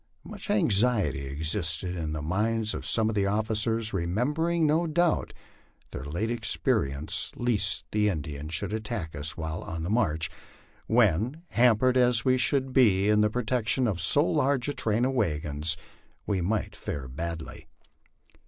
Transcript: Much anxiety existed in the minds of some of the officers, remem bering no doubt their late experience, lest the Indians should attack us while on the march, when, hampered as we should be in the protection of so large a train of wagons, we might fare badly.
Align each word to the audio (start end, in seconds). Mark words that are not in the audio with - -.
Much 0.23 0.49
anxiety 0.49 1.27
existed 1.27 1.95
in 1.95 2.11
the 2.11 2.23
minds 2.23 2.73
of 2.73 2.87
some 2.87 3.07
of 3.07 3.13
the 3.13 3.27
officers, 3.27 3.91
remem 3.91 4.33
bering 4.33 4.65
no 4.65 4.87
doubt 4.87 5.31
their 5.91 6.03
late 6.05 6.31
experience, 6.31 7.31
lest 7.35 7.85
the 7.91 8.09
Indians 8.09 8.51
should 8.51 8.73
attack 8.73 9.13
us 9.13 9.37
while 9.37 9.61
on 9.61 9.83
the 9.83 9.91
march, 9.91 10.31
when, 10.87 11.43
hampered 11.49 11.97
as 11.97 12.25
we 12.25 12.35
should 12.35 12.73
be 12.73 13.09
in 13.09 13.21
the 13.21 13.29
protection 13.29 13.85
of 13.87 14.01
so 14.01 14.25
large 14.25 14.67
a 14.67 14.73
train 14.73 15.05
of 15.05 15.13
wagons, 15.13 15.77
we 16.25 16.41
might 16.41 16.75
fare 16.75 17.07
badly. 17.07 17.67